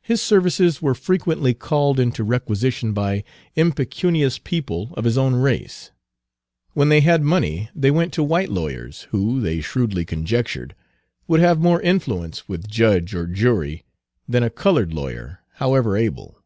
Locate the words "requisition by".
2.22-3.24